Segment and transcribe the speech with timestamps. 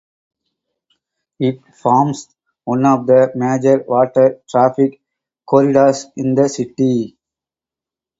[1.37, 2.27] It forms
[2.63, 4.99] one of the major water-traffic
[5.45, 7.19] corridors in the city.